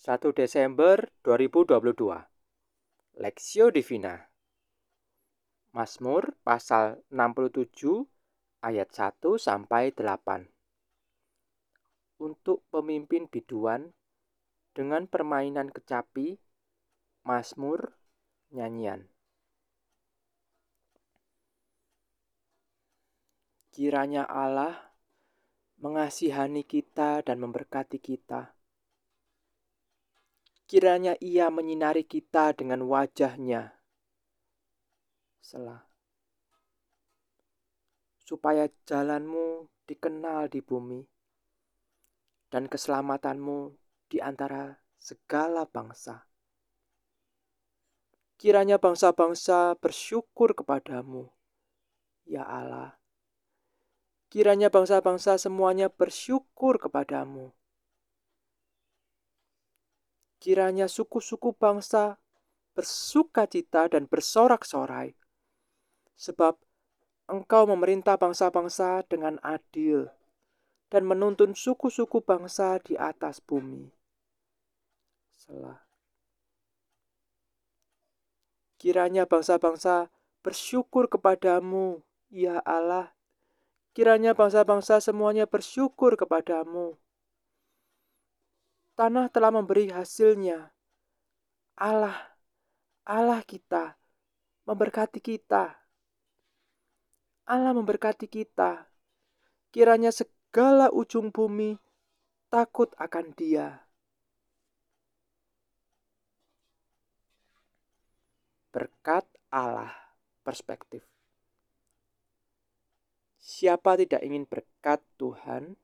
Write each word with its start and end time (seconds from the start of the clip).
1 0.00 0.32
Desember 0.32 1.12
2022 1.28 3.20
Lexio 3.20 3.68
Divina. 3.68 4.16
Mazmur 5.76 6.40
pasal 6.40 7.04
67 7.12 8.08
ayat 8.64 8.88
1 8.88 9.20
sampai 9.36 9.92
8 9.92 10.48
Untuk 12.16 12.64
pemimpin 12.72 13.28
biduan 13.28 13.92
dengan 14.72 15.04
permainan 15.04 15.68
kecapi 15.68 16.40
Mazmur 17.28 17.92
nyanyian. 18.56 19.04
Kiranya 23.68 24.24
Allah 24.24 24.96
mengasihani 25.76 26.64
kita 26.64 27.20
dan 27.20 27.36
memberkati 27.44 28.00
kita 28.00 28.56
Kiranya 30.70 31.18
ia 31.18 31.50
menyinari 31.50 32.06
kita 32.06 32.54
dengan 32.54 32.86
wajahnya. 32.86 33.74
Selah. 35.42 35.82
Supaya 38.22 38.70
jalanmu 38.86 39.66
dikenal 39.90 40.46
di 40.46 40.62
bumi 40.62 41.02
dan 42.54 42.70
keselamatanmu 42.70 43.74
di 44.06 44.22
antara 44.22 44.78
segala 44.94 45.66
bangsa. 45.66 46.30
Kiranya 48.38 48.78
bangsa-bangsa 48.78 49.74
bersyukur 49.74 50.54
kepadamu, 50.54 51.34
ya 52.30 52.46
Allah. 52.46 52.94
Kiranya 54.30 54.70
bangsa-bangsa 54.70 55.34
semuanya 55.34 55.90
bersyukur 55.90 56.78
kepadamu 56.78 57.58
Kiranya 60.40 60.88
suku-suku 60.88 61.52
bangsa 61.52 62.16
bersuka 62.72 63.44
cita 63.44 63.92
dan 63.92 64.08
bersorak-sorai, 64.08 65.12
sebab 66.16 66.56
engkau 67.28 67.68
memerintah 67.68 68.16
bangsa-bangsa 68.16 69.04
dengan 69.04 69.36
adil 69.44 70.08
dan 70.88 71.04
menuntun 71.04 71.52
suku-suku 71.52 72.24
bangsa 72.24 72.80
di 72.80 72.96
atas 72.96 73.36
bumi. 73.44 73.92
Selah. 75.36 75.84
Kiranya 78.80 79.28
bangsa-bangsa 79.28 80.08
bersyukur 80.40 81.04
kepadamu, 81.12 82.00
ya 82.32 82.64
Allah. 82.64 83.12
Kiranya 83.92 84.32
bangsa-bangsa 84.32 85.04
semuanya 85.04 85.44
bersyukur 85.44 86.16
kepadamu 86.16 86.96
tanah 89.00 89.32
telah 89.32 89.48
memberi 89.48 89.88
hasilnya. 89.88 90.68
Allah, 91.80 92.20
Allah 93.08 93.40
kita, 93.40 93.96
memberkati 94.68 95.24
kita. 95.24 95.72
Allah 97.48 97.72
memberkati 97.72 98.28
kita. 98.28 98.84
Kiranya 99.72 100.12
segala 100.12 100.92
ujung 100.92 101.32
bumi 101.32 101.80
takut 102.52 102.92
akan 103.00 103.32
Dia. 103.32 103.80
Berkat 108.68 109.24
Allah 109.48 109.96
perspektif. 110.44 111.00
Siapa 113.40 113.96
tidak 113.96 114.20
ingin 114.20 114.44
berkat 114.44 115.00
Tuhan? 115.16 115.80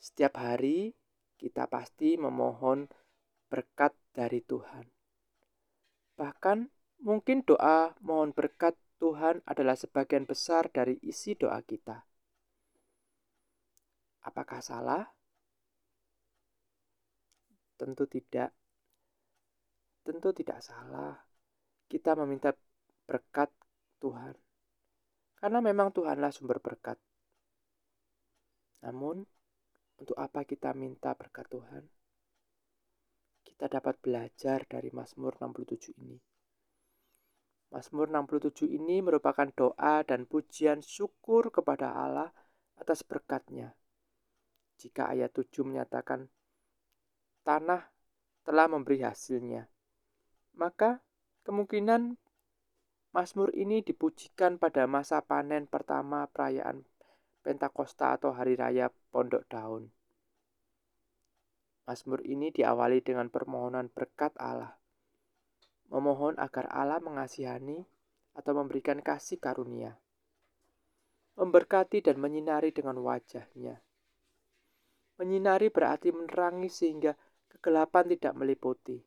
Setiap 0.00 0.40
hari 0.40 0.96
kita 1.44 1.68
pasti 1.68 2.16
memohon 2.16 2.88
berkat 3.52 3.92
dari 4.16 4.40
Tuhan. 4.40 4.88
Bahkan 6.16 6.58
mungkin 7.04 7.44
doa 7.44 7.92
mohon 8.00 8.32
berkat 8.32 8.72
Tuhan 8.96 9.44
adalah 9.44 9.76
sebagian 9.76 10.24
besar 10.24 10.72
dari 10.72 10.96
isi 11.04 11.36
doa 11.36 11.60
kita. 11.60 12.00
Apakah 14.24 14.64
salah? 14.64 15.04
Tentu 17.76 18.08
tidak. 18.08 18.56
Tentu 20.00 20.32
tidak 20.32 20.64
salah. 20.64 21.12
Kita 21.84 22.16
meminta 22.24 22.56
berkat 23.04 23.52
Tuhan. 24.00 24.32
Karena 25.36 25.60
memang 25.60 25.92
Tuhanlah 25.92 26.32
sumber 26.32 26.56
berkat. 26.64 26.96
Namun, 28.80 29.28
untuk 29.98 30.18
apa 30.18 30.42
kita 30.42 30.74
minta 30.74 31.14
berkat 31.14 31.46
Tuhan? 31.50 31.84
Kita 33.44 33.70
dapat 33.70 34.00
belajar 34.02 34.66
dari 34.66 34.90
Mazmur 34.90 35.38
67 35.38 35.94
ini. 36.00 36.18
Mazmur 37.74 38.06
67 38.06 38.70
ini 38.70 39.02
merupakan 39.02 39.50
doa 39.50 40.06
dan 40.06 40.30
pujian 40.30 40.78
syukur 40.78 41.50
kepada 41.50 41.90
Allah 41.90 42.30
atas 42.78 43.02
berkatnya. 43.02 43.74
Jika 44.78 45.10
ayat 45.10 45.34
7 45.34 45.66
menyatakan 45.66 46.30
tanah 47.46 47.90
telah 48.46 48.66
memberi 48.70 49.02
hasilnya, 49.02 49.66
maka 50.54 51.02
kemungkinan 51.46 52.18
Mazmur 53.14 53.54
ini 53.54 53.78
dipujikan 53.78 54.58
pada 54.58 54.90
masa 54.90 55.22
panen 55.22 55.70
pertama 55.70 56.26
perayaan 56.34 56.82
Pentakosta 57.44 58.16
atau 58.16 58.32
Hari 58.32 58.56
Raya 58.56 58.88
Pondok 59.12 59.44
Daun. 59.52 59.92
Mazmur 61.84 62.24
ini 62.24 62.48
diawali 62.48 63.04
dengan 63.04 63.28
permohonan 63.28 63.92
berkat 63.92 64.32
Allah. 64.40 64.72
Memohon 65.92 66.40
agar 66.40 66.72
Allah 66.72 67.04
mengasihani 67.04 67.84
atau 68.32 68.56
memberikan 68.56 69.04
kasih 69.04 69.36
karunia. 69.36 69.92
Memberkati 71.36 72.00
dan 72.00 72.16
menyinari 72.16 72.72
dengan 72.72 72.96
wajahnya. 73.04 73.76
Menyinari 75.20 75.68
berarti 75.68 76.16
menerangi 76.16 76.72
sehingga 76.72 77.12
kegelapan 77.52 78.08
tidak 78.08 78.32
meliputi. 78.40 79.04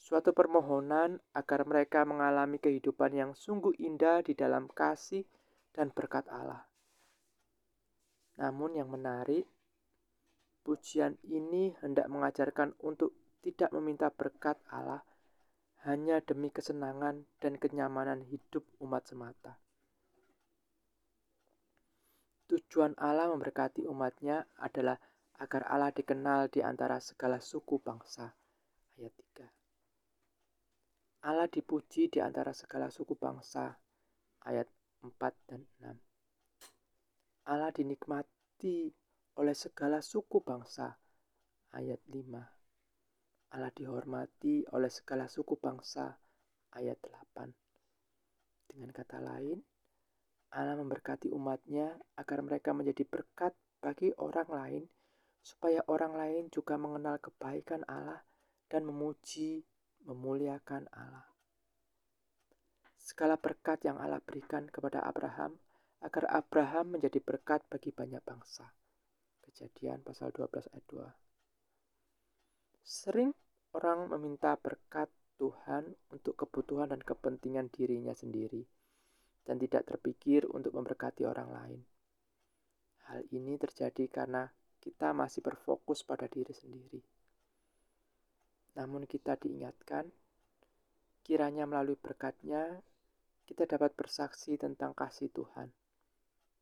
Suatu 0.00 0.32
permohonan 0.32 1.20
agar 1.36 1.68
mereka 1.68 2.08
mengalami 2.08 2.56
kehidupan 2.56 3.12
yang 3.12 3.36
sungguh 3.36 3.76
indah 3.76 4.24
di 4.24 4.32
dalam 4.32 4.64
kasih 4.72 5.28
dan 5.78 5.94
berkat 5.94 6.26
Allah. 6.26 6.66
Namun 8.42 8.74
yang 8.74 8.90
menarik, 8.90 9.46
pujian 10.66 11.14
ini 11.22 11.70
hendak 11.78 12.10
mengajarkan 12.10 12.74
untuk 12.82 13.14
tidak 13.46 13.70
meminta 13.70 14.10
berkat 14.10 14.58
Allah 14.74 15.06
hanya 15.86 16.18
demi 16.18 16.50
kesenangan 16.50 17.22
dan 17.38 17.54
kenyamanan 17.54 18.26
hidup 18.26 18.66
umat 18.82 19.06
semata. 19.06 19.62
Tujuan 22.50 22.98
Allah 22.98 23.30
memberkati 23.30 23.86
umatnya 23.86 24.50
adalah 24.58 24.98
agar 25.38 25.70
Allah 25.70 25.94
dikenal 25.94 26.50
di 26.50 26.58
antara 26.58 26.98
segala 26.98 27.38
suku 27.38 27.78
bangsa. 27.78 28.34
Ayat 28.98 29.14
3. 31.22 31.28
Allah 31.30 31.46
dipuji 31.46 32.10
di 32.10 32.18
antara 32.18 32.50
segala 32.50 32.90
suku 32.90 33.14
bangsa. 33.14 33.78
Ayat 34.42 34.66
4 34.98 35.14
dan 35.46 35.62
6. 35.78 35.94
Allah 37.46 37.70
dinikmati 37.70 38.90
oleh 39.38 39.54
segala 39.54 40.02
suku 40.02 40.42
bangsa. 40.42 40.98
Ayat 41.70 42.02
5. 42.10 43.54
Allah 43.54 43.72
dihormati 43.72 44.66
oleh 44.74 44.90
segala 44.90 45.30
suku 45.30 45.54
bangsa. 45.54 46.18
Ayat 46.74 46.98
8. 46.98 47.46
Dengan 48.68 48.90
kata 48.90 49.22
lain, 49.22 49.62
Allah 50.52 50.76
memberkati 50.76 51.30
umatnya 51.30 51.94
agar 52.18 52.42
mereka 52.42 52.74
menjadi 52.74 53.06
berkat 53.06 53.54
bagi 53.78 54.10
orang 54.18 54.48
lain, 54.50 54.84
supaya 55.40 55.80
orang 55.86 56.18
lain 56.18 56.44
juga 56.50 56.74
mengenal 56.74 57.22
kebaikan 57.22 57.86
Allah 57.86 58.26
dan 58.68 58.84
memuji, 58.84 59.64
memuliakan 60.04 60.90
Allah 60.92 61.27
segala 63.08 63.40
berkat 63.40 63.88
yang 63.88 63.96
Allah 63.96 64.20
berikan 64.20 64.68
kepada 64.68 65.00
Abraham 65.00 65.56
agar 66.04 66.28
Abraham 66.28 66.92
menjadi 66.92 67.24
berkat 67.24 67.64
bagi 67.72 67.88
banyak 67.88 68.20
bangsa. 68.20 68.68
Kejadian 69.48 70.04
pasal 70.04 70.28
12 70.28 70.68
ayat 70.76 70.84
2. 70.92 71.08
Sering 72.84 73.32
orang 73.72 74.12
meminta 74.12 74.60
berkat 74.60 75.08
Tuhan 75.40 75.88
untuk 76.12 76.36
kebutuhan 76.36 76.92
dan 76.92 77.00
kepentingan 77.00 77.72
dirinya 77.72 78.12
sendiri 78.12 78.68
dan 79.48 79.56
tidak 79.56 79.88
terpikir 79.88 80.44
untuk 80.44 80.76
memberkati 80.76 81.24
orang 81.24 81.48
lain. 81.48 81.80
Hal 83.08 83.24
ini 83.32 83.56
terjadi 83.56 84.04
karena 84.12 84.52
kita 84.84 85.16
masih 85.16 85.40
berfokus 85.40 86.04
pada 86.04 86.28
diri 86.28 86.52
sendiri. 86.52 87.00
Namun 88.76 89.08
kita 89.08 89.40
diingatkan, 89.40 90.12
kiranya 91.24 91.64
melalui 91.64 91.96
berkatnya 91.96 92.84
kita 93.48 93.64
dapat 93.64 93.96
bersaksi 93.96 94.60
tentang 94.60 94.92
kasih 94.92 95.32
Tuhan, 95.32 95.72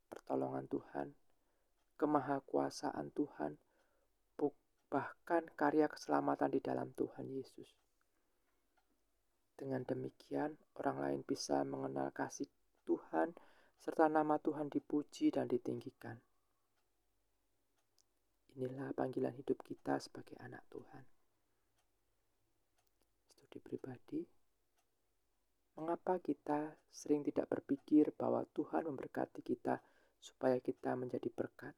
pertolongan 0.07 0.71
Tuhan, 0.71 1.11
kemahakuasaan 1.99 3.11
Tuhan, 3.11 3.59
bahkan 4.87 5.43
karya 5.59 5.91
keselamatan 5.91 6.55
di 6.55 6.63
dalam 6.63 6.95
Tuhan 6.95 7.27
Yesus. 7.27 7.67
Dengan 9.59 9.83
demikian, 9.83 10.55
orang 10.79 10.97
lain 11.03 11.21
bisa 11.27 11.67
mengenal 11.67 12.15
kasih 12.15 12.47
Tuhan 12.87 13.35
serta 13.83 14.07
nama 14.07 14.39
Tuhan 14.39 14.71
dipuji 14.71 15.35
dan 15.35 15.51
ditinggikan. 15.51 16.15
Inilah 18.57 18.95
panggilan 18.95 19.35
hidup 19.35 19.59
kita 19.67 19.99
sebagai 19.99 20.39
anak 20.39 20.63
Tuhan. 20.71 21.05
Studi 23.27 23.59
pribadi, 23.59 24.23
mengapa 25.77 26.17
kita 26.25 26.73
sering 26.89 27.21
tidak 27.21 27.53
berpikir 27.53 28.09
bahwa 28.17 28.49
Tuhan 28.57 28.89
memberkati 28.89 29.45
kita 29.45 29.77
supaya 30.17 30.57
kita 30.59 30.97
menjadi 30.97 31.29
berkat? 31.29 31.77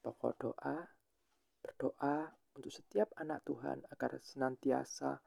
Pokok 0.00 0.32
doa, 0.38 0.88
berdoa 1.60 2.32
untuk 2.56 2.72
setiap 2.72 3.12
anak 3.20 3.44
Tuhan 3.44 3.84
agar 3.92 4.16
senantiasa 4.22 5.20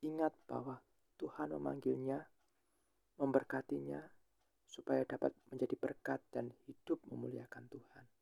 ingat 0.00 0.32
bahwa 0.48 0.80
Tuhan 1.18 1.52
memanggilnya, 1.58 2.22
memberkatinya, 3.18 4.00
supaya 4.64 5.02
dapat 5.02 5.34
menjadi 5.50 5.74
berkat 5.76 6.22
dan 6.30 6.54
hidup 6.64 7.02
memuliakan 7.10 7.66
Tuhan. 7.68 8.17